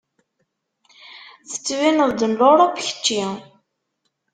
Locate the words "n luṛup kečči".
2.29-3.23